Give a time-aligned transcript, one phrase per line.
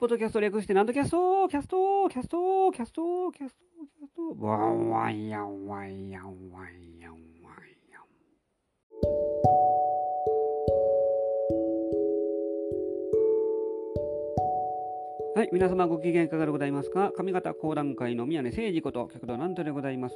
[0.00, 3.54] ポッドキャスト略して南斗キャストキャストキャストキャストキャスト
[3.92, 7.20] キャストワンワンヤンワンヤンワンヤンワン
[7.92, 8.02] ヤン
[15.36, 20.14] はい、皆様ご機嫌いかがでございますか上方講談界の宮根誠司こと旭堂南斗でございます。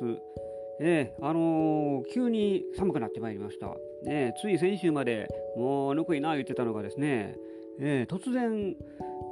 [0.81, 3.69] えー、あのー、急に寒くなってまいりました。
[4.05, 5.29] ね、つい先週まで
[5.59, 7.37] もうぬくいな言ってたのがですね、
[7.81, 8.75] えー、突然、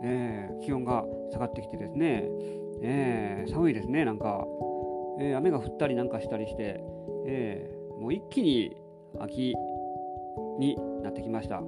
[0.02, 2.28] えー、気温が下がってきてですね、
[2.82, 4.44] えー、寒いですね、なんか、
[5.20, 6.82] え雨が降ったりなんかしたりして、
[7.26, 7.70] え
[8.00, 8.74] もう一気に
[9.20, 9.54] 秋
[10.58, 11.62] になってきました。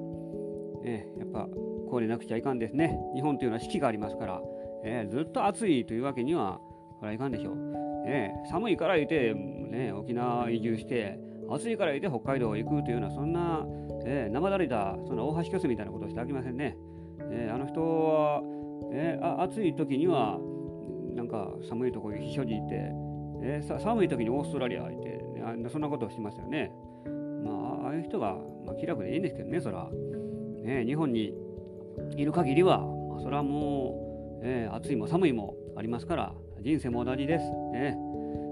[0.84, 1.46] えやっぱ
[1.88, 2.98] こうでなくちゃいかんですね。
[3.14, 4.42] 日本というのは四季がありますから、
[4.82, 6.58] えずっと暑いというわけには
[6.98, 7.54] これはいかんでしょう。
[8.06, 11.18] え寒いから言うて、ね、沖縄移住して、
[11.50, 13.66] 暑いから言うて北海道行くというような、そんな、
[14.04, 16.76] えー、生だれた、その大橋巨泉みたいなことをしてあきませんね。
[17.30, 18.42] えー、あの人は、
[18.92, 20.38] えー、あ暑い時には、
[21.14, 22.74] なんか寒いところに避暑地行って、
[23.42, 25.24] えー、寒い時にオーストラリア行って、
[25.56, 26.72] ね、そんなことをしてますよね。
[27.44, 29.88] まあ、ああいう人が、まあ、気楽でいいんですけどね、そら。
[30.62, 31.34] ね、日本に
[32.16, 37.44] いる限りは、まあ、それはもう、えー、暑いも寒いもありますから、人生も同じです。
[37.72, 37.96] ね、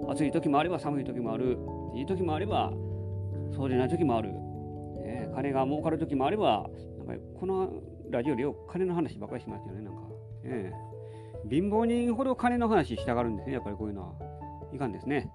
[0.08, 1.58] 暑い時もあれば寒い時もある。
[1.94, 2.72] いい時もあれば、
[3.54, 4.32] そうでない時もある。
[4.32, 6.68] ね、金が儲かる時もあれば、
[7.06, 7.70] なんかこの
[8.10, 10.02] ラジオでよく金の話ばっかりしますよね、なんか。
[10.44, 10.72] ね、
[11.50, 14.14] 貧乏人ほど金の話したがるんですね、やっぱりこういうのは。
[14.72, 15.30] いかんですね。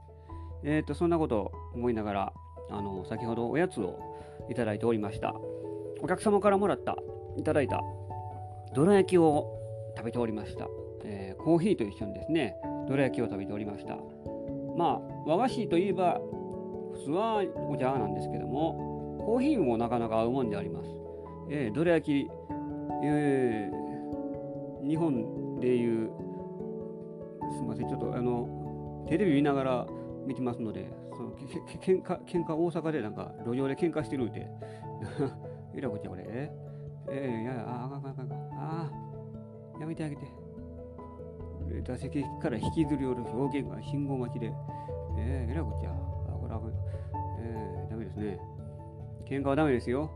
[0.63, 2.33] えっ、ー、と、そんなことを思いながら、
[2.71, 3.99] あの、先ほどおやつを
[4.49, 5.35] いただいておりました。
[6.01, 6.95] お客様からもらった、
[7.37, 7.81] いただいた、
[8.73, 9.47] どら焼きを
[9.95, 10.67] 食べておりました。
[11.03, 12.55] えー、コーヒーと一緒にですね、
[12.87, 13.97] どら焼きを食べておりました。
[14.75, 16.19] まあ、和菓子といえば、
[16.97, 20.89] 普通はお茶なんですけども、コーヒーもなかなか合うもんであります。
[21.49, 22.31] えー、どら焼き、
[23.03, 26.09] えー、日本でいう、
[27.53, 29.87] すみません、ちょっとあの、テレビ見ながら
[30.25, 31.31] 見てますので、その
[31.79, 34.47] けんか喧嘩大阪でなんか路上で喧嘩してるって、
[35.75, 38.91] えらこっちゃこれ、えー、いや、ああ、かんかんかん、あ
[39.77, 40.21] あ、やめてあげて。
[41.83, 44.53] 打席から引きずり寄る表現が信号待ちで、
[45.17, 45.96] えー、えらこっちゃ。
[47.39, 48.39] えー、ダメですね。
[49.25, 50.09] 喧嘩はダメですよ。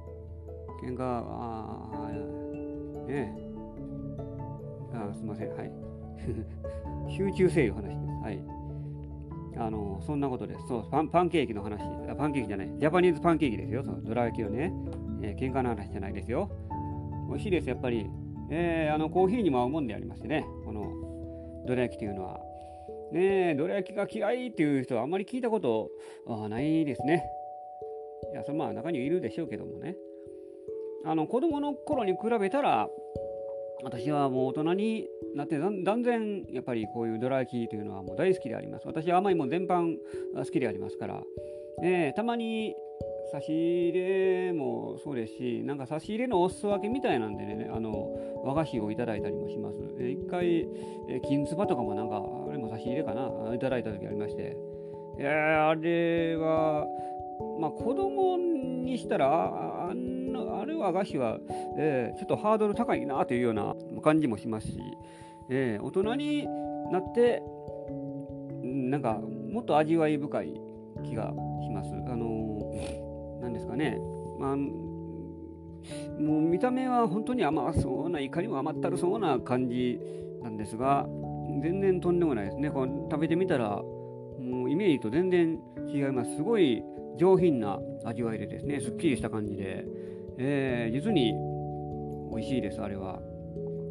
[0.84, 2.12] 喧嘩は、あ
[3.08, 3.36] ね
[4.94, 5.50] あすみません。
[5.50, 5.72] はい。
[7.10, 7.96] 集中せよ話です。
[8.24, 8.62] はい。
[9.58, 10.68] あの、そんなことです。
[10.68, 11.82] そう、パンパンケーキの話。
[12.10, 12.70] あパンケーキじゃない。
[12.80, 13.84] ジャパニーズパンケーキですよ。
[13.84, 14.74] そのドラ焼きをね。
[15.22, 16.50] えー、喧嘩の話じゃないですよ。
[17.30, 18.10] 美味しいです、やっぱり。
[18.50, 20.46] えー、あの、コーヒーにも合うもんでありましてね。
[20.66, 22.51] この、どら焼きというのは。
[23.12, 25.92] ねえ、どら焼きが嫌いっていう人はあんまり聞いたこと
[26.50, 27.26] ないですね。
[28.32, 29.96] いや、そまあ中にはいるでしょうけどもね。
[31.04, 32.90] あの、子供の頃に比べたら、
[33.84, 38.88] 私はもう大人になって断然やっぱりこういうどら焼きというのはもう大好きであります。
[38.88, 39.96] 私は甘いもん全般
[40.36, 41.24] 好きでありますから、
[41.82, 42.76] ね、たまに
[43.32, 48.10] 差し入れもそうですし、なんか差し入れのお裾分けみたいなんでね、あの
[48.44, 49.78] 和菓子をいただいたりもします。
[50.00, 50.68] え一回、
[51.08, 54.58] え金つばとかもなんか、あれも差し入れかな、いただいた時ありまして、
[55.18, 56.86] いやあれは、
[57.62, 61.40] まあ子供にしたら、ああれ和菓子は、
[61.78, 64.78] えー、ちょっとハードル高いなというような感じもしますし、
[65.50, 66.48] えー、大人に
[66.92, 67.42] なって、
[68.62, 70.62] なんかもっと味わい深い
[71.06, 71.34] 気が
[71.64, 71.94] します。
[72.08, 72.51] あのー
[73.42, 74.00] 何ですかね、
[74.40, 80.00] まあ、もう見た目は本当に甘そうな、いかにも甘ったるそうな感じ
[80.42, 81.08] なんですが、
[81.62, 82.70] 全然とんでもないですね。
[82.70, 83.82] こう食べてみたら、
[84.40, 85.60] もうイメージと全然
[85.94, 86.36] 違います。
[86.36, 86.84] すごい
[87.18, 89.86] 上品な味わいでですね、すっきりした感じで、
[90.38, 91.34] えー、実に
[92.32, 93.20] 美味しいです、あれは。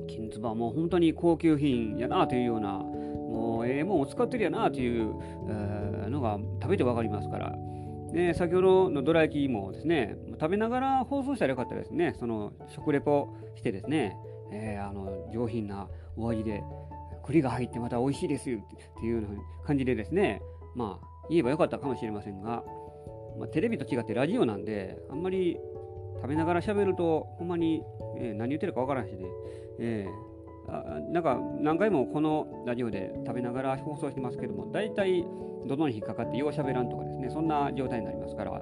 [0.09, 5.15] 金つばもう本当に高級品やなというような、もうええもんを使ってるやなという、
[5.49, 7.57] えー、のが食べて分かりますから。
[8.13, 12.15] で先ほどのどら焼きもですね食べながら放送したらよかったですね。
[12.19, 14.17] その食レポしてですね、
[14.53, 16.63] えー、あの上品なお味で
[17.25, 20.43] 栗が入ってまた美味しいですよっていうような感じでですね
[20.75, 22.65] まあ言えばよかったかもしれませんが、
[23.39, 25.57] まあ、テレビと違ってラジオなんであんまり
[26.17, 27.83] 食べながら喋るとほんまに、
[28.19, 29.25] えー、何言ってるかわからんしで、
[29.79, 30.30] えー、
[30.73, 35.25] あなんか何回もこのラジオで食べながら放送してますけども大体
[35.67, 38.53] どに引っかかってようしゃべらんとかですね、そんな状態になりますから、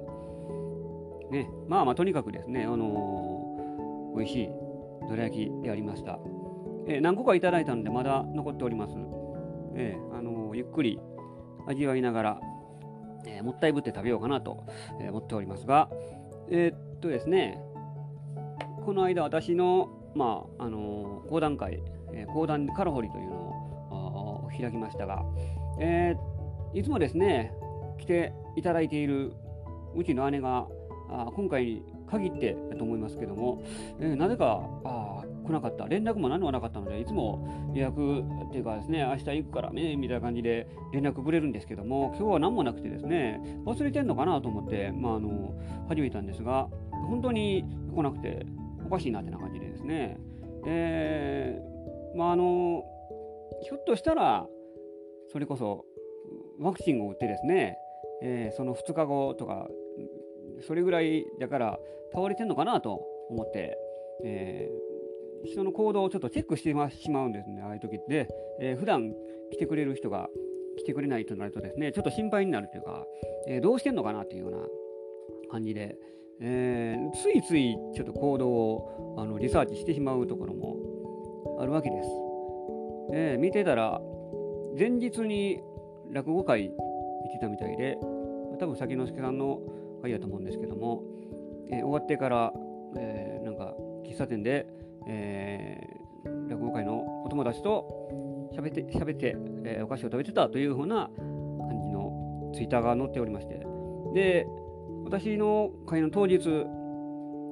[1.31, 4.49] ね、まあまあとにかくですね、あのー、美味しい
[5.07, 6.19] どら焼きでありました。
[6.87, 8.95] え、何個かいただいたのでまだ残っております。
[9.75, 10.99] えー、あの、ゆっくり
[11.67, 12.41] 味わいながら、
[13.25, 14.65] え、もったいぶって食べようかなと、
[14.99, 15.89] え思っておりますが、
[16.49, 17.61] えっとですね、
[18.85, 21.81] この間私の、まあ、あの講談会
[22.13, 25.23] え講談カラホリというのを開きましたが、
[25.79, 27.53] えー、いつもですね、
[27.97, 29.33] 来ていただいている
[29.95, 30.67] うちの姉が、
[31.11, 33.63] あ今回に限ってだと思いますけども、
[33.99, 45.53] えー、なぜかあ来なかった、連絡も何もなかったので、いつも予約っていうかですね、明日行くからね、みたいな感じで連絡くれるんですけども、今日は何もなくてですね、忘れてんのかなと思って、まあ、あの
[45.87, 47.65] 始めたんですが、本当に
[47.95, 48.45] 来なくて、
[48.85, 50.17] おかしいなってな感じでですね、
[50.65, 51.68] えー、
[52.15, 52.83] まああの、
[53.61, 54.47] ひょっとしたら、
[55.31, 55.85] それこそ
[56.59, 57.77] ワクチンを打ってですね、
[58.21, 59.67] えー、その2日後とか、
[60.67, 61.79] それぐらいだから
[62.13, 63.77] 倒れてんのかなと思って、
[64.23, 68.27] えー、人の行動をちょっとチェックしてしまうんですね、ああいう時って。
[68.59, 69.13] えー、普段
[69.51, 70.29] 来てくれる人が
[70.77, 73.05] 来てくれないとなるとですね、ちょっと心配になるというか、
[73.47, 74.57] えー、どうしてんのかなというような
[75.49, 75.97] 感じで、
[76.41, 80.77] えー、ついついちょっと行動をあのリサーチしてしまうところも
[81.59, 82.09] あるわけです。
[83.11, 84.01] えー、見てたら、
[84.77, 85.61] 前日に
[86.11, 86.75] 落語会行っ
[87.33, 87.97] てたみたいで、
[88.59, 89.59] 多分先之助さんの
[90.01, 91.03] 会だと思うんですけども、
[91.69, 92.53] えー、終わってから、
[92.97, 93.73] えー、なんか
[94.05, 94.67] 喫茶店で、
[95.07, 103.65] えー、落語会のお友達と喋って喋って、えー、お菓子を食べてたというふうな感じのツイッターが載っておりまして、
[104.13, 104.47] で、
[105.03, 106.39] 私の会の当日、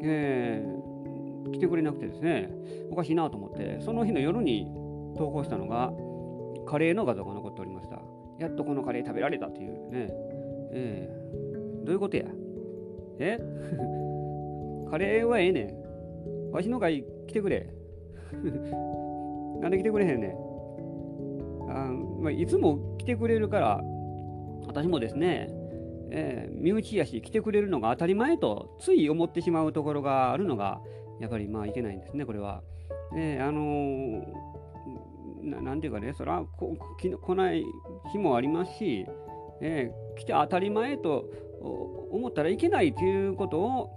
[0.04, 0.87] えー、
[1.52, 2.50] 来てくれなくてですね、
[2.92, 4.68] おかしいなと思って、その日の夜に
[5.18, 5.92] 投稿したのが、
[6.66, 8.02] カレーの画像が残っておりました。
[8.40, 10.10] やっとこのカレー食べられたというね、
[10.72, 12.26] えー、どういうことや？
[13.20, 13.38] え？
[14.90, 15.76] カレーはええね
[16.50, 16.52] ん。
[16.52, 17.68] わしの会来てくれ。
[19.62, 20.32] なんで来てくれへんねん。
[21.70, 21.92] あ
[22.22, 23.84] まあ、いつも来てくれるから、
[24.68, 25.50] 私もですね、
[26.10, 30.82] えー、身内やし来てくれるのが当たり前とつい思ってしまうところがあるのが
[31.20, 32.62] やっぱりまあいけないんですね、これは。
[33.16, 37.64] えー、あのー、なんていうかね、それはこ来ない
[38.12, 39.06] 日もありますし、
[39.62, 41.26] えー、来て当たり前と
[42.12, 43.90] 思ったらいけないということを、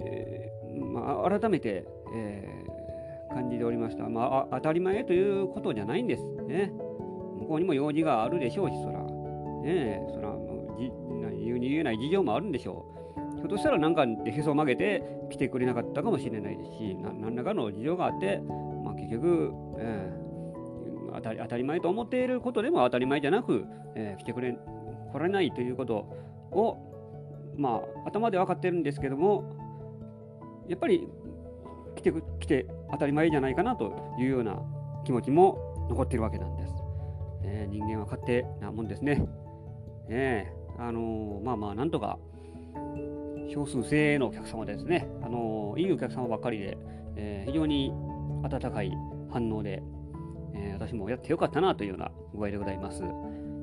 [0.00, 4.08] えー、まあ、改めて、えー、感じておりました。
[4.08, 6.72] まあ、当たり前ということじゃないんですね。
[7.40, 9.02] 向こうにも用事があるでしょうし、そら。
[9.62, 10.32] ねそら
[10.78, 10.90] じ
[11.44, 13.05] 言うに言えない事情もあるんでしょう。
[13.46, 18.40] ひょっとしたら何かでへそを曲げて来てくれなかったかもしれないですし、何らかの事情があって、
[18.84, 23.64] まあ、結局、えー、当たり当たり前と思っていることでも当たり前じゃなく、
[23.94, 24.58] えー、来てくれ
[25.12, 25.94] 来られないということ
[26.50, 29.44] を、まあ、頭で分かってるんですけども、
[30.66, 31.06] やっぱり
[31.94, 34.60] 来て来て当たり前じゃないかなというような
[35.04, 36.74] 気持ちも残ってるわけなんです。
[37.44, 39.24] えー、人間は勝手なもんですね。
[40.08, 42.18] えー、あのー、まあまあ、なんとか、
[43.48, 46.78] 少数精鋭のお客様ですね、あの、いいお客様ばっかりで、
[47.16, 47.92] えー、非常に
[48.42, 48.92] 温かい
[49.30, 49.82] 反応で、
[50.54, 53.02] えー、私もやってよかったなというような具合でございます。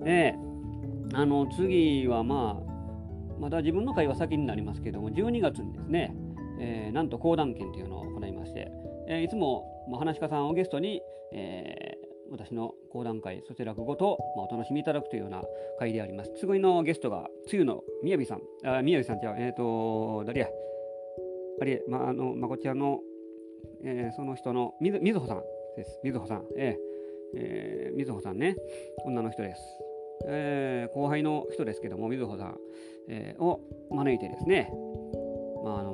[0.06, 2.74] えー、あの次はまあ、
[3.40, 6.16] まだ自分の会は先になりますけども、12月にですね、
[6.60, 8.72] えー、なんと講談券というのを行いまして、
[9.08, 11.02] え、いつも、まあ、話し家さんをゲストに、
[11.34, 11.93] えー、
[12.34, 15.44] 私の講談会、そして落語と、まあ、お楽しみいただくというような
[15.78, 16.34] 会であります。
[16.40, 20.48] 次のゲストが、つゆのみやびさん、あみやびさんじゃえっ、ー、と、誰や、
[21.62, 23.02] あれ、まあ、あの、まこちゃんの、
[23.84, 25.44] えー、その人のみず、みずほさん
[25.78, 26.00] です。
[26.04, 28.56] みずほさん、えー、えー、みずほさんね、
[29.06, 29.62] 女の人です。
[30.26, 32.58] えー、後輩の人ですけども、みずほさん、
[33.10, 33.62] えー、を
[33.92, 34.72] 招いてですね、
[35.64, 35.93] まああの、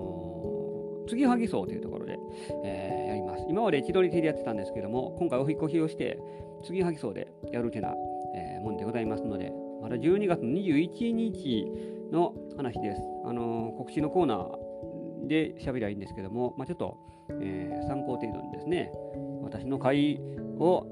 [1.10, 2.20] 継ぎはぎ荘というところで、
[2.64, 3.46] えー、やります。
[3.50, 6.20] 今まで千鳥亭でやってたんですけども、今回お引越しをして、
[6.64, 7.96] 継ぎはぎ荘でやるてな、
[8.36, 9.52] えー、もんでございますので、
[9.82, 11.66] まだ12月21日
[12.12, 13.02] の話です。
[13.26, 16.98] あのー、告知のコーナーで喋りゃいいんですけども、まあ、ちょっと、
[17.42, 18.92] えー、参考程度にですね、
[19.42, 20.20] 私の会
[20.60, 20.86] を、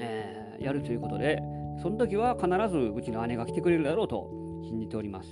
[0.00, 1.40] えー、やるということで、
[1.80, 4.28] その時は必ずうちの姉が来てくれるだろうと
[4.64, 5.28] 信じております。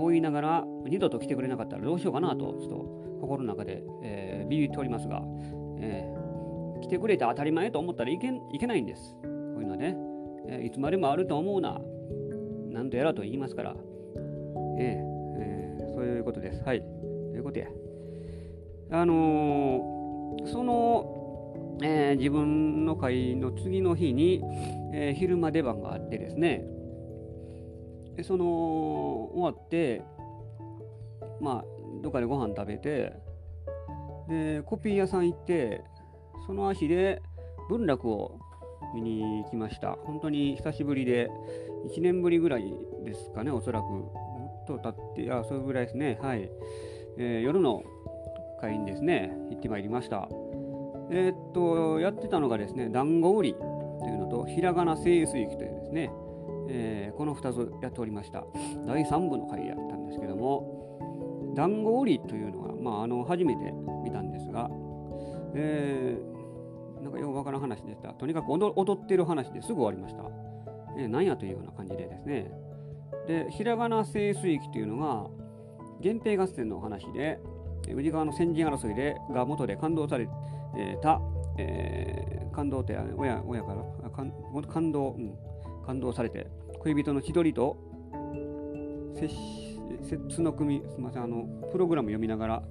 [0.00, 2.76] こう言いながら、二度と来てくれなかったらどうしようかなと、ちょっと
[3.20, 5.22] 心の中で、えー、ビビっておりますが、
[5.78, 9.14] えー、来てくれて当たり前と思ったらいけいけないんです。
[9.22, 9.28] こ
[9.58, 9.98] ういうのはね、
[10.48, 11.82] えー、いつまでもあると思うな、
[12.70, 13.76] なんとやらと言いますから、
[14.78, 16.62] えー、えー、そういうことです。
[16.64, 16.80] はい。
[16.80, 17.66] ということや。
[18.92, 24.42] あのー、その、えー、自分の会の次の日に、
[24.94, 26.64] えー、昼間出番があってですね、
[28.20, 30.02] でその終わって
[31.40, 31.64] まあ
[32.02, 33.14] どっかでご飯食べて
[34.28, 35.82] でコピー屋さん行って
[36.46, 37.22] その足で
[37.70, 38.38] 文楽を
[38.94, 39.92] 見に行きました。
[40.04, 41.30] 本当に久しぶりで
[41.88, 42.74] 1年ぶりぐらい
[43.04, 43.84] ですかねおそらく。
[43.84, 46.18] もっと経ってあそれぐらいですね。
[46.20, 46.50] はい、
[47.16, 47.82] えー、夜の
[48.60, 49.30] 会にですね。
[49.50, 50.28] 行ってまいりました。
[51.10, 56.10] えー、っとやってたのがですね団子売りというのとひらがな清水駅というですね、
[56.72, 58.44] えー、この2つやっておりました
[58.86, 60.90] 第3部の回やったんですけども
[61.54, 63.72] 団子売りというのは、まあ、あの初めて
[64.04, 64.70] 見たんですが、
[65.54, 68.12] えー、なんかよくわからん話でした。
[68.14, 70.22] とにかく踊ってる話ですぐ終わりました。
[70.96, 72.50] えー、何やというような感じでですね。
[73.26, 75.26] で、ひらがな清水記というのが、
[76.00, 77.40] 源平合戦の話で、
[77.88, 80.28] 宇治川の先陣争いでが元で感動され
[81.02, 81.20] た、
[81.58, 85.34] えー、感動って親親から感動、うん、
[85.86, 86.46] 感動されて
[86.80, 87.76] 恋人の千鳥と
[89.18, 92.62] 接の組すみませんあのプログラム読みながら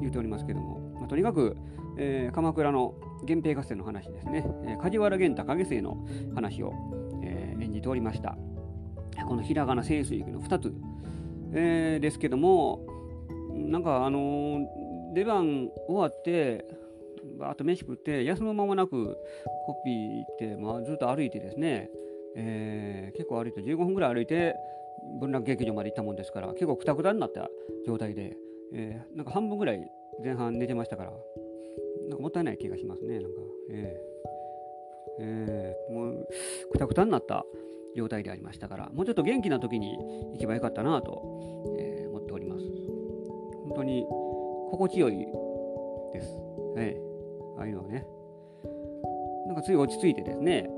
[0.00, 1.56] 言うておりますけども、まあ、とにかく、
[1.98, 6.72] えー、鎌倉の源平合戦の話ですね、えー、梶原源太影生の話を、
[7.22, 8.36] えー、演じておりました。
[9.26, 10.74] このひらがな清水の2つ、
[11.52, 12.84] えー、ですけども
[13.54, 14.66] なんかあのー、
[15.14, 16.66] 出番終わって
[17.38, 19.16] バーッと飯食って休む間もなく
[19.64, 21.90] コピーって、まあ、ずっと歩いてですね、
[22.36, 24.54] えー、結構歩いて15分ぐらい歩いて
[25.20, 27.48] 文楽劇場まで行ったもんですから結構くたくたになった
[27.86, 28.36] 状態で、
[28.74, 29.90] えー、なんか半分ぐらい
[30.22, 31.12] 前半寝てましたから
[32.08, 33.40] なんかもったいない気がしますねなんか。
[33.70, 36.28] えー、えー、もう
[36.70, 37.44] くたくたになった
[37.96, 39.96] 状態でありましたからもうちょっと元気な時に
[40.34, 41.22] 行けばよかったなと、
[41.78, 42.64] えー、思っております。
[43.64, 44.04] 本当に
[44.70, 45.16] 心地よい
[46.12, 46.38] です、
[46.76, 48.06] えー、ああいうのはね。
[49.46, 50.68] なんかつい落ち着いてですね、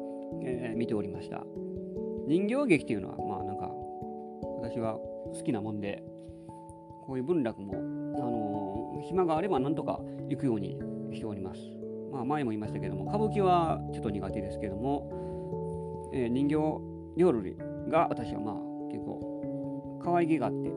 [0.42, 1.44] えー、見ておりました
[2.26, 3.70] 人形劇っていうのはまあなんか
[4.62, 6.02] 私は好きなもんで
[7.06, 10.78] こういう文楽も、あのー、暇があればなんとか行くように
[11.12, 11.60] しております。
[12.12, 16.54] まあ、前も言いましたけども歌舞伎はちょっと苦手ですけども、えー、人形
[17.16, 17.56] 料理
[17.90, 18.54] が私はまあ
[18.90, 20.70] 結構可愛げがあって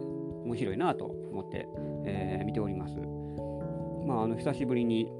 [0.45, 1.67] 面白いなと思って、
[2.05, 2.95] えー、見ております。
[4.05, 5.11] まあ、あの久しぶりに、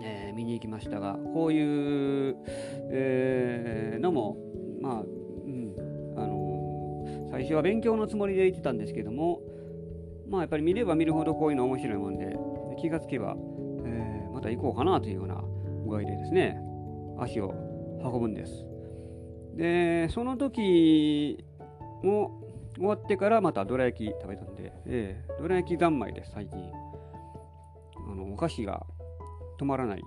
[0.00, 2.36] えー、見に行きましたがこういう、
[2.90, 4.36] えー、のも
[4.80, 5.74] まあ、うん
[6.16, 9.40] あのー、最初は勉強のつもりで行ってたんですけども
[10.28, 12.36] まあやっぱり見れば見るほどこういうの面白いもんで
[12.80, 13.36] 気がつけば、
[13.84, 15.42] えー、また行こうかなというような
[15.86, 16.60] 具合でですね
[17.18, 17.52] 足を
[18.04, 18.64] 運ぶんです。
[19.56, 21.44] でその時
[22.04, 22.40] も
[22.76, 26.58] 終わってからまたどら焼き食べたんで、えー、どら焼き三昧です最近
[28.08, 28.86] あのお菓子が
[29.58, 30.02] 止まらない、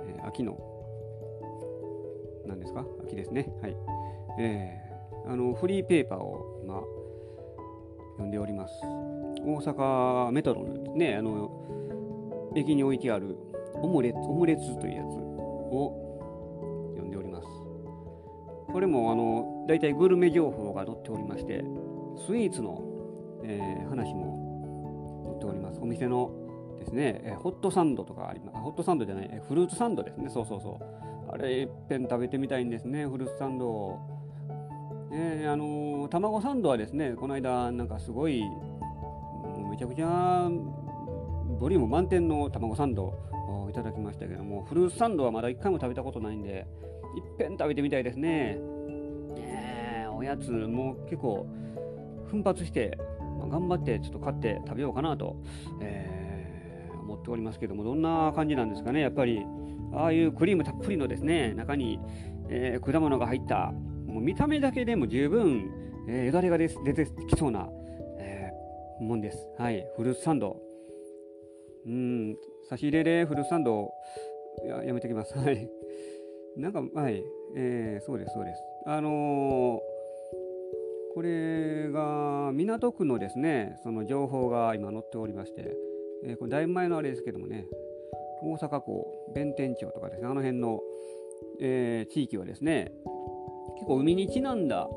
[0.00, 0.58] えー、秋の
[2.46, 2.84] 何ですか？
[3.04, 3.52] 秋ですね。
[3.62, 3.76] はい。
[4.38, 6.82] えー、あのフリーペーパーを今
[8.12, 8.74] 読んでおります。
[9.42, 13.36] 大阪メトロのねあの駅に置いてある
[13.76, 17.46] オムレツオムレツというやつを読んでおります。
[18.72, 21.64] これもあの大体グルメ情報が載っておりまして
[22.26, 22.82] スイーツの、
[23.44, 25.80] えー、話も載っております。
[25.80, 26.32] お店の
[26.80, 28.58] ですね、え、ホットサンドとかあります。
[28.58, 30.28] ホットサンドじゃない、え、フルーツサンドですね。
[30.28, 31.32] そうそうそう。
[31.32, 33.06] あれいっぺん食べてみたいんですね。
[33.06, 34.00] フルーツサンド
[35.12, 38.42] え、あのー、卵サンドはですねこの間なんかすごい
[39.68, 40.48] めちゃくちゃ
[41.58, 46.66] ボリューム満点の卵サンドをいただきましたけどもフルーツサンドはまだ1回も食べたことないんで
[47.16, 48.58] いっぺん食べてみたいですね。
[49.38, 51.46] えー、おやつも結構
[52.28, 52.96] 奮発して、
[53.40, 55.36] ま、頑張ってちょっと買って食べようかなと、
[55.80, 55.99] えー、
[57.20, 59.44] っておりますけどもどんな感じなんですかねやっぱり
[59.92, 62.00] ああいうクリームたっぷりのですね中に、
[62.48, 63.72] えー、果物が入った
[64.10, 65.70] もう見た目だけでも十分、
[66.08, 66.74] えー、よだれが出て
[67.28, 67.68] きそうな、
[68.18, 69.46] えー、もんです。
[69.56, 70.60] はい、フルーツサンド。
[71.86, 72.36] うん、
[72.68, 73.90] 差し入れでフルーツサンド
[74.66, 75.38] ややめてきます。
[75.38, 75.70] はい。
[76.56, 77.22] なんか、はい、
[77.56, 78.60] えー、そうです、そうです。
[78.86, 79.14] あのー、
[81.14, 85.76] これが港区のですね、その情報が今載っておりまして、
[86.24, 87.66] えー、これだいぶ前のあれですけどもね、
[88.42, 90.80] 大阪港、弁天町とかですね、あの辺の、
[91.60, 92.92] えー、地域はですね、
[93.74, 94.88] 結構海にちなんだ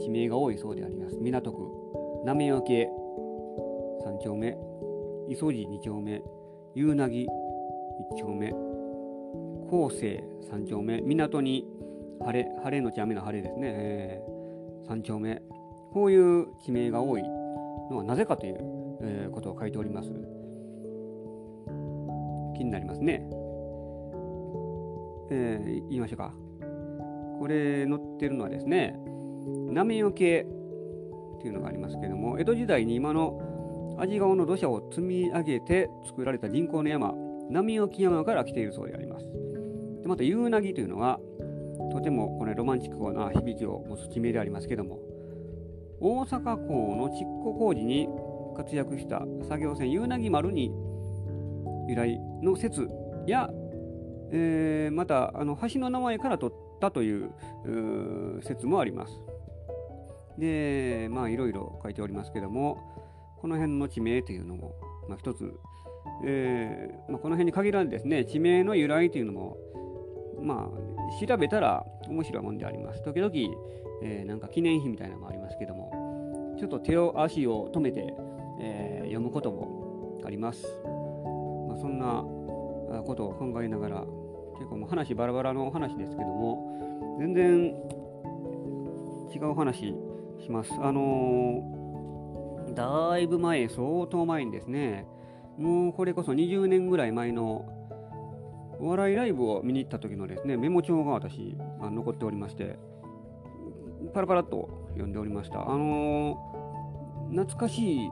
[0.00, 1.16] 地名が多いそうであります。
[1.18, 1.58] 港区、
[2.24, 2.88] 浪分け
[4.06, 4.56] 3丁目、
[5.28, 6.22] 磯路2丁目、
[6.74, 7.26] 夕凪
[8.12, 8.50] 1丁目、
[9.70, 11.66] 後世3丁目、港に
[12.24, 15.42] 晴れ、晴れのち雨の晴れですね、えー、3丁目。
[15.92, 18.56] こういう地名が多いのはなぜかという、
[19.00, 20.35] えー、ことを書いております。
[22.56, 23.22] 気になりますね。
[25.30, 26.32] えー、言いましょうか。
[27.38, 28.98] これ載ってるのはですね、
[29.72, 30.46] 浪よけ
[31.40, 37.14] というのがありますけども、江戸時代に今の安治川の土砂を積み上げて作られた人工の山、
[37.50, 39.26] 波置山から来ているそうであります。
[40.02, 41.20] でまた、夕凪というのは、
[41.92, 44.98] とてもこれロマンチックな響きを持つ地名でありますけども、
[46.00, 48.08] 大阪港の築古工事に
[48.56, 50.72] 活躍した作業船夕凪丸に
[51.88, 52.88] 由来の説
[53.26, 53.50] や、
[54.30, 57.30] えー、またあの橋の名前から取ったという
[58.42, 59.20] 説もあります。
[60.38, 62.78] でまあいろいろ書いておりますけども
[63.40, 64.74] この辺の地名というのも、
[65.08, 65.58] まあ、一つ、
[66.24, 69.56] えーまあ、この辺に限らずですね地名の由来というのも
[70.42, 73.02] まあ調べたら面白いもんであります。
[73.02, 73.32] 時々、
[74.02, 78.14] えー、なんか記念碑みたいなのもありますけどもちょっと手を足を止めて、
[78.60, 80.66] えー、読むこともあります。
[81.80, 82.24] そんな
[83.04, 84.04] ことを考えながら
[84.58, 87.74] 結構もう話バラバラの話ですけども全然
[89.34, 89.94] 違う話
[90.40, 90.72] します。
[90.80, 95.06] あのー、だいぶ前、相当前にですね、
[95.58, 97.66] もうこれこそ20年ぐらい前の
[98.78, 102.78] お笑いライブを見に行った時のですね、メモ帳が私、あ残っておりまして、
[104.14, 105.62] パラパラっと読んでおりました。
[105.62, 108.10] あのー、懐かしい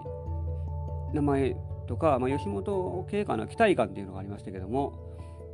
[1.13, 1.57] 名前
[1.87, 4.93] とか、まあ、吉本系かな、期待感っていうのがありましたけども、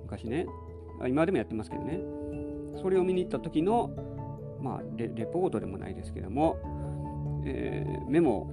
[0.04, 0.46] 昔ね、
[1.08, 2.00] 今でもやってますけどね、
[2.80, 3.90] それを見に行った時の、
[4.60, 8.50] まあレ、レポートでもないですけども、えー、メモ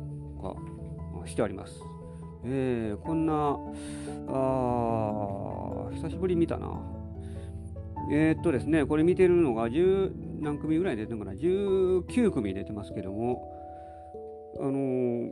[1.21, 1.81] がしてあります。
[2.45, 3.57] えー、こんな、
[4.29, 6.79] あ久しぶり見たな。
[8.09, 13.53] えー、っとですね、これ見てるのが10何組ぐらい出てるのかな、19組出てますけども、
[14.59, 15.31] あのー、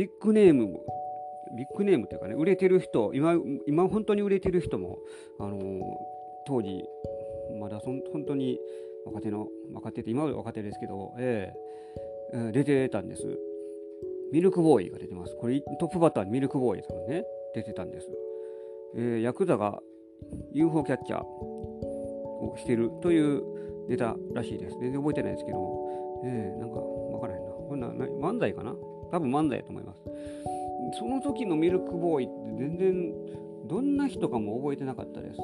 [0.00, 0.80] ビッグネームも、
[1.54, 3.34] ビッグネームというかね、売れてる人、今、
[3.66, 4.98] 今本当に売れてる人も、
[5.38, 5.80] あのー、
[6.46, 6.82] 当時、
[7.60, 8.58] まだそ本当に
[9.04, 13.38] 若手の、若手って今まで若手ですけど、えー、出てたんです。
[14.32, 15.36] ミルクボーイが出てます。
[15.36, 18.08] これトップバッターにミルクボーイさんね、出てたんです。
[18.96, 19.82] えー、ヤクザが
[20.54, 23.42] UFO キャッチャーをしてるという
[23.90, 24.78] ネタらしいです。
[24.80, 25.58] 全然覚えてないですけど、
[26.24, 27.50] えー、なんかわからへんな。
[27.50, 28.74] こんな漫才かな
[29.10, 30.02] 多分漫才やと思います。
[30.98, 33.12] その時のミルクボーイって全然
[33.68, 35.38] どんな人かも覚えてなかったです。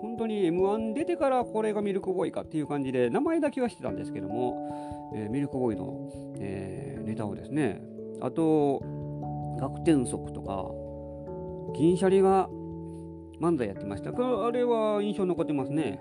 [0.00, 7.80] 本当に M1 出てからこれがミルクボーイかっていう感じで名前だけはしてたんですけども、えー、ミルクボーイの、えー、ネタをですね。
[8.20, 8.82] あと
[9.58, 10.70] 学天則とか
[11.78, 12.48] 銀シャリが
[13.40, 14.10] 漫才やってました。
[14.10, 15.98] あれは印象に残ってますね。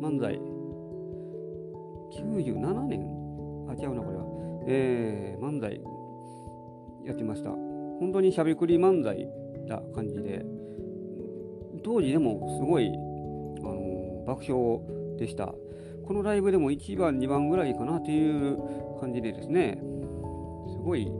[0.00, 0.38] 漫才。
[2.12, 3.00] 97年？
[3.68, 4.24] あ違うなこれは。
[4.66, 5.80] えー、漫才。
[7.04, 7.50] やってました。
[7.50, 9.28] 本当にしゃべくり漫才
[9.66, 10.44] な感じで。
[11.82, 12.92] 当時でもすごいあ
[13.62, 14.80] の爆笑
[15.18, 15.54] でした。
[16.06, 18.58] このライブでも1番、2番ぐらいかなという
[19.00, 19.78] 感じでですね、
[20.68, 21.10] すごい、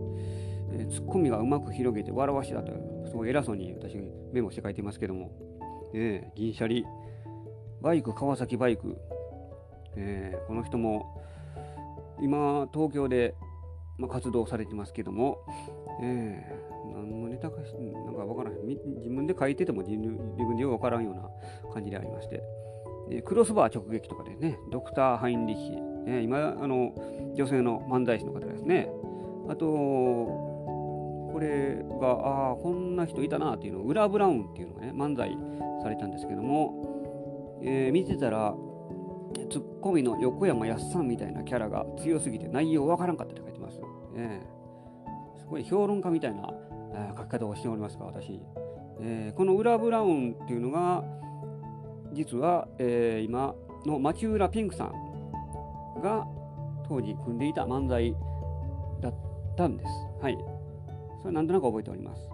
[0.72, 2.72] えー、ツッコミがうまく広げて笑わしだと、
[3.06, 3.96] すごい偉そうに私
[4.32, 5.30] メモして書いてますけども、
[5.94, 6.84] えー、銀シャリ、
[7.80, 8.96] バイク、川崎バイク、
[9.96, 11.24] えー、この人も
[12.20, 13.34] 今、東京で、
[13.98, 15.38] まあ、活動されてますけども、
[16.02, 18.60] えー、何のネタかなんかわからない
[18.98, 21.28] 自分で書いてても自分でよくわからんような
[21.72, 22.42] 感じでありまして、
[23.24, 25.70] クロスバー直撃とかでね、ドクター・ハインリッヒ、
[26.10, 26.92] ね、今、あの、
[27.36, 28.88] 女性の漫才師の方ですね。
[29.48, 35.36] あと、これが、ああ、こんな人いたなっていうの、ウラ・ブラウンっていうのがね、漫才
[35.82, 38.54] されたんですけども、えー、見てたら、
[39.50, 43.53] ツッコミの横山やっさんみたいなキャラが強すぎて内容わからんかったって書いてます。
[44.16, 46.48] えー、すごい評論家みたいな、
[46.94, 48.40] えー、書き方をしておりますか、私。
[49.00, 51.04] えー、このウラ・ブラウンっていうのが、
[52.12, 56.26] 実は、えー、今の町浦ピンクさんが
[56.88, 58.14] 当時組んでいた漫才
[59.00, 59.14] だっ
[59.56, 59.90] たんです。
[60.20, 60.38] はい。
[61.22, 62.30] それなんとなく覚えております。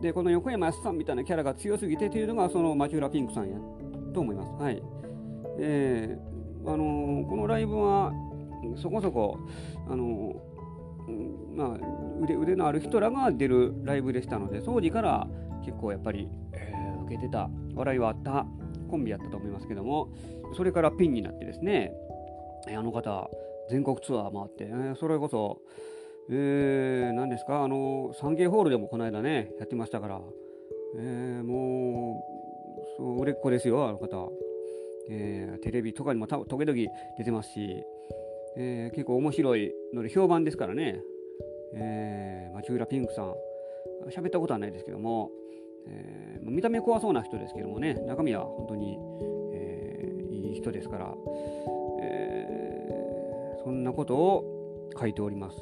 [0.00, 3.56] で、この横山やすさんみたいなキャラが強すぎてというのがその町浦ピンクさんや
[4.12, 4.62] と思います。
[4.62, 4.82] はい。
[5.58, 8.12] えー、あのー、このライブは
[8.76, 9.38] そこそこ、
[9.88, 10.34] あの、
[11.54, 11.78] まあ、
[12.22, 15.26] 腕腕のある人らが出るライブでしたので、当時から
[15.64, 18.46] 結構やっぱり、えー、受けてた笑いはあった
[18.88, 20.08] コンビやったと思いますけども、
[20.56, 21.92] それからピンになってですね、
[22.68, 23.30] あの方、
[23.70, 25.60] 全国ツアー回って、えー、それこそ、
[26.30, 30.20] えー、何ですか、あの、サンゲーホールでもこの間ね、やってましたから、
[30.98, 32.24] えー、も
[32.96, 34.30] う、そう売れっ子ですよ、あの方。
[35.12, 36.72] えー、テレビとかにも時々
[37.18, 37.84] 出てますし、
[38.56, 41.00] えー、結構面白いので評判ですからね、
[41.74, 43.34] えー、町浦ピンクさん、
[44.08, 45.30] 喋ったことはないですけども、
[45.86, 48.98] えー、見た目怖そうな人ですけどもね、中身は本当に、
[49.54, 51.14] えー、いい人ですから、
[52.02, 55.58] えー、そんなことを書いております。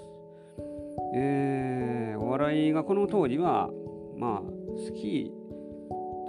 [1.15, 3.71] えー、お笑いがこの当時は、
[4.17, 5.33] まあ、好き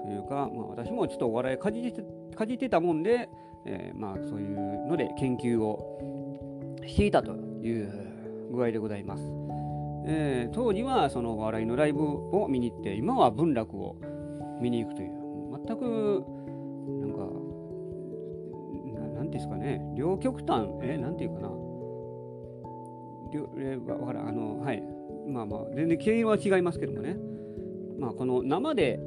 [0.03, 2.03] というか、まあ、私もちょっとお笑いかじて
[2.35, 3.29] かじってたもんで、
[3.65, 6.18] えー、まあ、そういうので研究を
[6.85, 7.91] していたという
[8.51, 9.23] 具合でございます。
[10.05, 13.97] えー、当時はそのお笑いのライブを見に行って今は文楽を
[14.61, 15.09] 見に行くという
[15.67, 16.23] 全く
[17.01, 17.49] なんか
[19.19, 19.81] なんですかね。
[19.95, 21.49] 両極端えなんていうかな。
[23.31, 24.29] 両えー、わからん。
[24.29, 24.81] あのはい。
[25.27, 27.17] まあまあ全然経緯は違いますけどもね。
[27.99, 28.99] まあこの生で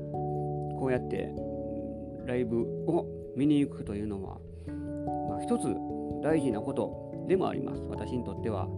[0.79, 1.33] こうやって
[2.27, 3.07] ライブを
[3.37, 4.39] 見に行くというのは、
[5.29, 5.75] まあ、一つ
[6.23, 7.12] 大事なこと。
[7.27, 8.69] でもあります私にとっては。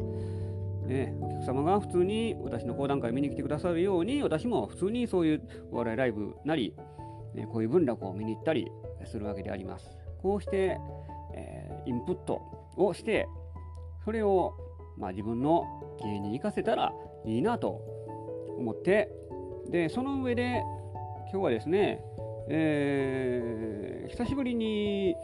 [0.87, 6.75] ね、お客様が普通に私の講談会見に来てくださるように私も普通にそういうお笑いライブなり、
[7.35, 8.71] ね、こういう文楽を見に行ったり
[9.07, 9.97] するわけであります。
[10.21, 10.79] こうして、
[11.35, 12.43] えー、インプット
[12.77, 13.29] をして
[14.05, 14.55] それを、
[14.99, 15.65] まあ、自分の
[16.03, 16.93] 芸に生かせたら
[17.25, 17.81] いいなと
[18.59, 19.11] 思って
[19.71, 20.63] でその上で
[21.33, 22.01] 今日はですね、
[22.49, 25.15] えー、久しぶりに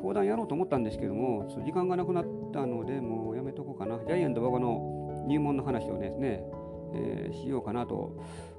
[0.00, 3.98] 講談やろうと思ったんですけども、時間がなくなったので、もうやめとこうかな。
[4.06, 6.42] ジャイアント馬場の入門の話をですね、
[6.94, 8.16] えー、しようかなと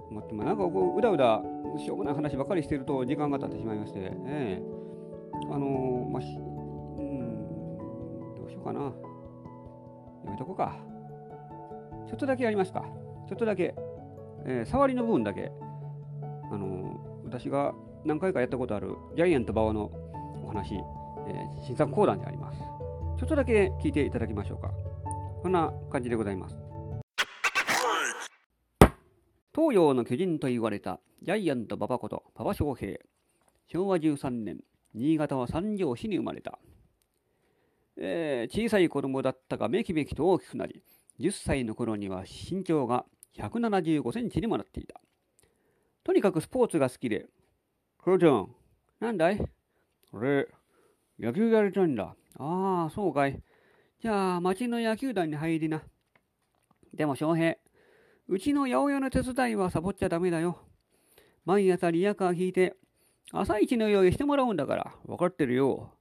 [0.10, 1.42] 思っても、なんかこう、うだうだ、
[1.78, 8.94] しょうもない話ばかりしてると時間が経ってしまいまして、えー、あのー、まあ、うん、どうしようかな。
[10.26, 10.78] やめとこうか。
[12.08, 12.86] ちょっとだけやりますか。
[13.28, 13.74] ちょっとだけ、
[14.46, 15.52] えー、触りの部分だけ、
[16.52, 17.74] あの私が
[18.04, 19.92] 何回かやったことあるジャイアント馬場の
[20.44, 20.76] お話、
[21.32, 22.60] えー、新作講談であります。
[22.60, 24.72] ちょっとだけ聞いていただきましょうか。
[25.42, 26.58] こんな感じでございます。
[29.56, 32.98] 東洋の巨人と言われたジャイアント馬場こと馬場翔平。
[33.68, 34.60] 昭和13年、
[34.94, 36.60] 新潟は三条市に生まれた。
[37.96, 40.84] えー、小さい子供だったがめきめきと大きくなり、
[41.20, 43.06] 10歳の頃には身長が
[43.38, 45.00] 175センチにもなっていた。
[46.04, 47.28] とにかくスポーツが好きで、
[48.04, 48.54] 母ちゃん、
[49.00, 49.40] なんだい
[50.12, 50.48] 俺、
[51.20, 52.16] 野球やりたいんだ。
[52.38, 53.42] ああ、そうかい。
[54.02, 55.84] じゃあ、町の野球団に入りな。
[56.94, 57.56] でも、翔平、
[58.28, 60.58] うちの八百屋の手伝いはサボっちゃダメだよ。
[61.46, 62.76] 毎朝リヤカー引いて、
[63.32, 65.94] 朝一の用意してもらうんだから、分かってるよ。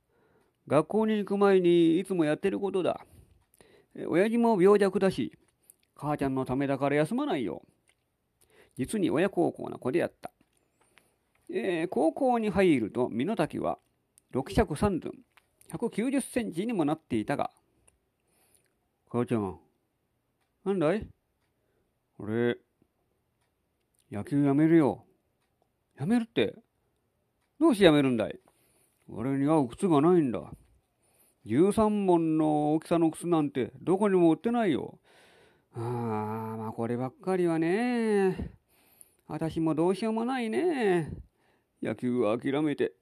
[0.67, 3.05] 学校に行く前にいつもやってることだ。
[4.07, 5.37] 親父も病弱だし、
[5.95, 7.63] 母ちゃんのためだから休まないよ。
[8.77, 10.31] 実に親孝行な子であった。
[11.51, 13.79] えー、高校に入ると、身の丈は
[14.33, 15.13] 6尺3寸、
[15.73, 17.51] 190センチにもなっていたが、
[19.11, 19.59] 母ちゃん、
[20.65, 21.07] なんだい？
[22.19, 22.59] 俺、
[24.11, 25.05] 野球やめるよ。
[25.99, 26.55] やめるって、
[27.59, 28.39] どうしてやめるんだい？
[29.09, 30.41] 俺に合う靴がないんだ。
[31.47, 35.01] 13本の大きさの靴なんてどこにも売ってないよ。
[35.75, 38.53] ああ、まあこればっかりはね。
[39.27, 41.11] 私もどうしようもないね。
[41.83, 42.93] 野球は諦めて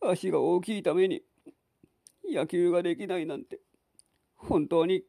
[0.00, 1.22] 足が大きいために
[2.30, 3.60] 野球ができないなんて
[4.36, 5.04] 本当に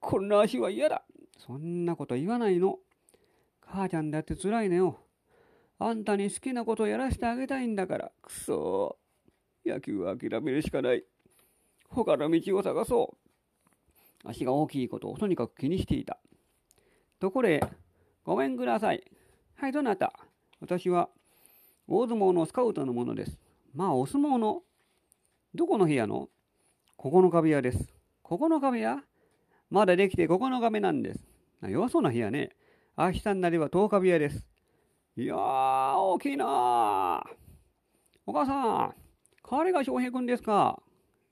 [0.00, 1.04] こんな足は嫌だ。
[1.38, 2.78] そんなこと言わないの。
[3.60, 4.98] 母ちゃんだって辛いのよ。
[5.78, 8.12] あんたに好きなことやらせてあげたいんだから。
[8.22, 8.98] くそ。
[9.64, 11.04] 野球は諦めるしかない。
[11.88, 13.16] 他の道を探そ
[14.24, 14.28] う。
[14.28, 16.18] 足が大きいことをとにかく気にしていた。
[17.18, 17.60] ところへ
[18.24, 19.04] ごめんください。
[19.54, 20.12] はいどなた？
[20.60, 21.10] 私は
[21.92, 23.36] 大相撲のスカウトのものです
[23.74, 24.62] まあ、お相撲の、
[25.56, 26.28] どこの部屋の
[26.96, 27.92] ？9日部屋です。
[28.24, 29.02] 9日部屋？
[29.70, 31.20] まだできて9日目なんです。
[31.68, 32.50] 弱そうな部屋ね。
[32.96, 34.46] 明日になれば10日部屋です。
[35.16, 37.24] いやー、大きいな
[38.24, 38.94] お母さん、
[39.42, 40.80] 彼が翔平君ですか？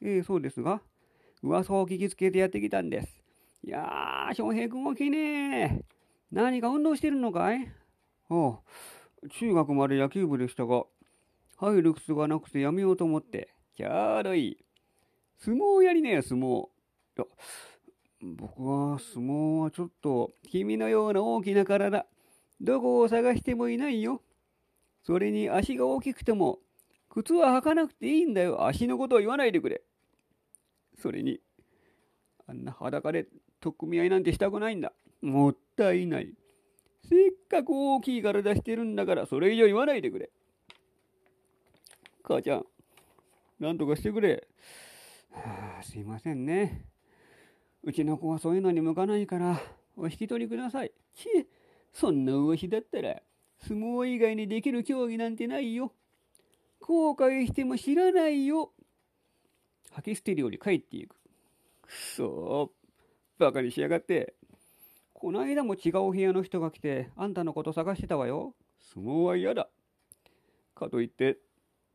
[0.03, 0.83] ええー、そうですが、
[1.40, 3.23] 噂を聞きつけてやってきたんです。
[3.62, 5.85] いやー、翔平君大きいね
[6.33, 7.73] 何か運動してるのかい？
[8.29, 8.59] おう、
[9.31, 10.85] 中学まで野球部でしたが、
[11.57, 13.48] 入る靴がなくてやめようと思って。
[13.76, 14.59] ちょうどいい。
[15.38, 16.66] 相撲やりなよ、相撲。
[16.66, 16.68] い
[17.16, 17.24] や、
[18.22, 22.07] 僕は相撲はちょっと、君のような大きな体、
[22.61, 24.22] どこを探してもいないよ。
[25.04, 26.59] それに足が大きくても、
[27.09, 28.66] 靴は履かなくていいんだよ。
[28.66, 29.83] 足のことを言わないでくれ。
[31.00, 31.40] それに、
[32.46, 33.26] あんな裸で
[33.61, 34.92] 取っ組み合いなんてしたくないんだ。
[35.22, 36.35] もったいない。
[37.09, 40.31] せっかく大きい体してるんだから、それ以上言わないでくれ。
[42.23, 42.66] 母ちゃん、
[43.59, 44.47] なんとかしてくれ。
[45.31, 46.85] はあ、すいませんね。
[47.83, 49.61] うちの子はそういうのに向かないから、
[49.97, 50.92] お引き取りください。
[51.14, 51.47] ちえ、
[51.92, 53.23] そんな動きだったら、
[53.66, 55.92] 相撲以外にできる競技なんてないよ。
[56.81, 58.73] 後悔しても知らないよ。
[59.92, 61.16] 吐き捨てるより帰っていく。
[61.83, 62.71] くそ
[63.38, 64.35] バカにしやがって。
[65.20, 68.54] この間も違う部屋の人が来て、あんたのこと探してたわよ。
[68.94, 69.68] 相撲は嫌だ。
[70.76, 71.38] かといって、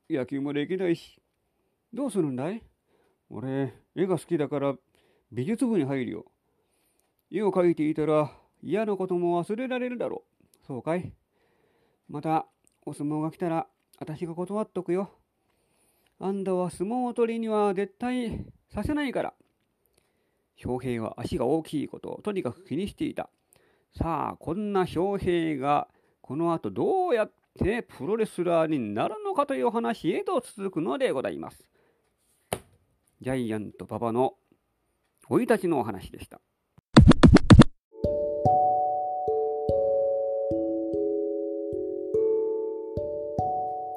[0.09, 1.21] 野球もできないし。
[1.93, 2.62] どうするんだい？
[3.29, 4.75] 俺、絵が好きだから
[5.31, 6.25] 美術部に入るよ。
[7.31, 8.29] 絵を描いていたら
[8.62, 10.67] 嫌なことも忘れられるだろう。
[10.67, 11.13] そうかい？
[12.09, 12.45] また、
[12.86, 13.67] お相撲が来たら、
[13.99, 15.09] 私が断っとくよ。
[16.19, 19.33] あんたは相撲を取りには絶対させないから。
[20.55, 23.29] 兵兵は足が大きいことをとにかく気にしていた。
[23.97, 25.87] さあ、こんな兵兵が
[26.21, 31.67] この後どうやってプロレスラーになるのかという話へと続くのでございます。
[33.21, 34.33] ジャイアント馬場の
[35.29, 36.41] 生い立ちのお話でした。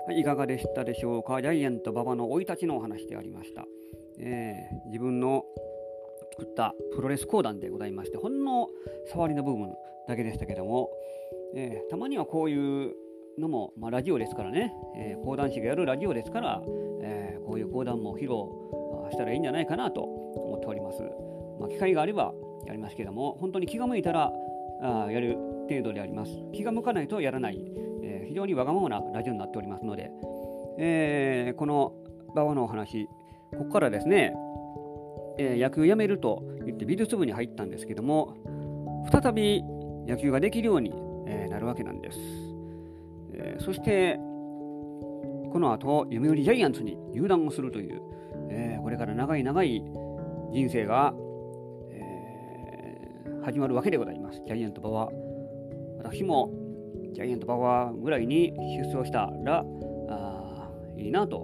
[0.07, 1.43] はい、いかがでしたでしょうか？
[1.43, 3.65] ジャイアント馬場の生い立ちのお話でありました。
[4.19, 5.45] えー、自分の
[6.39, 8.69] 作ったプロレス講談でございまして、ほんの
[9.07, 9.75] 触りの部分
[10.07, 10.91] だけでしたけども、
[11.55, 12.95] えー、たまにはこういう
[13.39, 16.63] のも、まあ、ラジオですからね、えー、講談師がやるラジオですから、
[17.03, 21.03] えー、こういう講談も披露したらいいんじゃないかなと思っております。
[21.59, 22.35] まあ、機会があれば
[22.67, 24.31] やりますけども、本当に気が向いたら
[24.83, 25.39] あやる
[25.71, 26.33] 程度であります。
[26.53, 27.61] 気が向かないとやらない、
[28.03, 30.11] えー、非常にわがままなラジオになっておりますので、
[30.79, 31.95] えー、この
[32.35, 33.09] 馬場のお話、
[33.57, 34.35] ここからですね、
[35.39, 38.37] えー、野球をやめると言って美術部に入ったんですけども、
[39.11, 39.63] 再び
[40.07, 40.93] 野球ができるように、
[41.27, 42.19] えー、なるわけなんです。
[43.35, 44.17] えー、そして、
[45.53, 48.03] この後、読売ジャイアンツに入団をするという、
[48.51, 49.83] え、これから長い長い
[50.53, 51.15] 人生が、
[51.91, 54.43] え、始まるわけでございます。
[54.47, 55.11] ジャイアント馬は。
[55.99, 56.53] 私も
[57.17, 59.65] ジャイアント馬場ぐらいに出走したら
[60.11, 61.39] あいいなと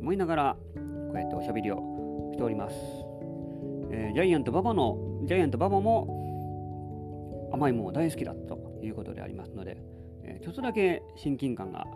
[0.00, 0.80] 思いながらこ
[1.14, 1.76] うやっておしゃべりを
[2.32, 2.76] しております。
[3.90, 9.76] えー、ジャイアント馬場のジャイアント馬場も甘いもの大好きだということでありますので、
[10.22, 11.86] えー、ちょっとだけ親近感が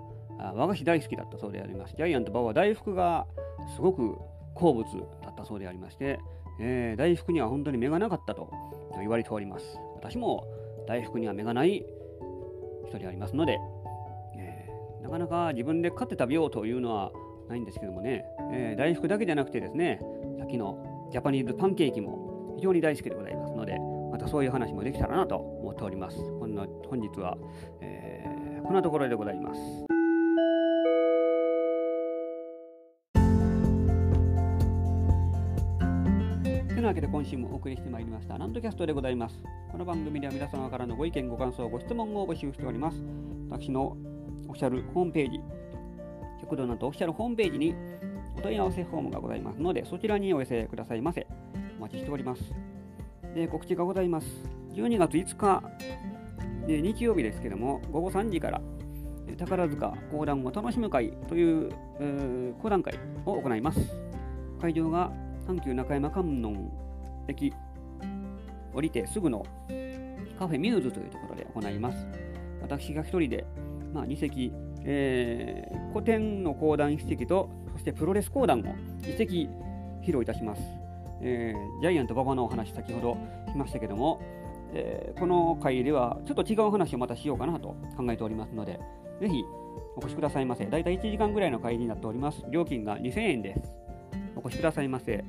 [0.54, 1.94] 和菓子大好きだったそうであります。
[1.96, 3.26] ジャイアント馬場は大福が
[3.76, 4.18] すごく
[4.54, 4.84] 好物
[5.22, 6.18] だったそうでありまして、
[6.60, 8.50] えー、大福には本当に目がなかったと
[8.98, 9.78] 言われております。
[9.96, 10.44] 私も
[10.86, 11.84] 大福には目がない
[12.88, 13.58] 人でありますので、
[14.36, 17.10] えー、なかなか自分で買って食べようというのは
[17.48, 20.00] ないんですけどもね、えー、大福だけじゃなくてですね、
[20.44, 23.78] さっきのジャパニーズパンケーキも非常に大好きでございますので、
[24.12, 26.18] またそういう話もできたらなと思っております。
[26.38, 26.50] 本
[27.00, 27.38] 日は、
[27.80, 29.60] えー、こんなところでございます。
[36.76, 39.42] なわけで今週もお送りしてまいりました、ランドキャストでございます。
[39.72, 43.02] この番組では皆様からのご意見、ご感想、ご質問を募集しております。
[43.48, 43.96] 私の
[44.46, 45.40] オフィシャルホームページ、
[46.42, 47.74] 極道なんとオフィシャルホームページに
[48.44, 51.26] 問い合わせフォームがございますので、そちらにお寄せくださいませ。
[51.78, 52.42] お待ちしております。
[53.34, 54.26] で、告知がございます。
[54.74, 55.62] 12月5日、
[56.66, 58.60] で日曜日ですけども、午後3時から、
[59.38, 63.80] 宝塚講談を楽しむ会という、えー、講談会を行います。
[64.60, 65.10] 会場が
[65.48, 66.70] 阪急中山観音
[67.28, 67.50] 駅
[68.74, 69.46] 降りてすぐの
[70.38, 72.06] カフェミューズというところで行います。
[72.60, 73.46] 私が一人で、
[73.94, 74.52] まあ、2席、
[74.84, 78.62] えー、古典の講談1席と、してプロレス講談を
[79.02, 79.46] 1席
[80.02, 80.62] 披露いたします。
[81.20, 83.16] えー、ジャイアント馬場のお話、先ほど
[83.52, 84.20] しましたけども、
[84.72, 88.80] えー、この回ではちょっと違う話をまたしようかなと考えておりますので、
[89.20, 89.44] ぜひ
[89.96, 90.64] お越しくださいませ。
[90.64, 92.42] だいたい1時間ぐらいの会になっております。
[92.50, 93.60] 料金が2000円です。
[94.34, 95.22] お越しくださいませ。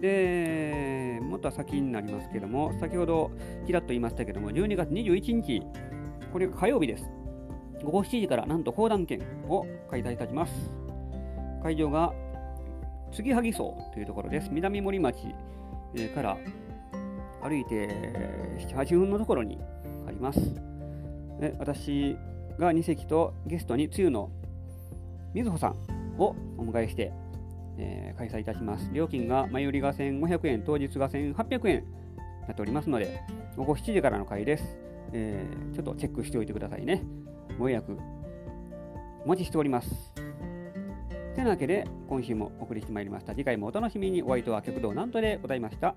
[0.00, 3.30] で、もっと先になりますけども、先ほど
[3.64, 5.62] ちらっと言いましたけども、12月21日、
[6.32, 7.04] これが火曜日です。
[7.84, 10.83] 午後7時からなんと講談券を開催いたします。
[11.64, 12.12] 会場が
[13.12, 14.50] 継ぎはぎ荘というところです。
[14.52, 15.34] 南森町
[16.14, 16.36] から
[17.42, 17.88] 歩いて
[18.68, 19.58] 7、8分のところに
[20.06, 20.38] あります。
[21.58, 22.16] 私
[22.58, 24.30] が2席とゲストにつゆの
[25.34, 25.76] みずほさん
[26.16, 27.12] をお迎えして
[27.78, 28.88] えー、開催いたします。
[28.92, 31.84] 料金が前売りが1500円、当日が1800円
[32.46, 33.20] なっておりますので、
[33.56, 34.78] 午後7時からの会です。
[35.12, 37.02] えー、ちょっとチェックしておいてくださいね。
[37.58, 37.98] ご予約
[39.24, 40.13] お待ちしております。
[41.34, 43.32] てなわけで、今週もお送りしてまいりました。
[43.32, 44.22] 次回もお楽しみに。
[44.22, 45.94] お相手は極道なんとでございました。